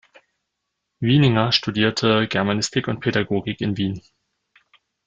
Wieninger 0.99 1.51
studierte 1.51 2.27
Germanistik 2.27 2.87
und 2.87 3.01
Pädagogik 3.01 3.61
in 3.61 3.77
Wien. 3.77 4.01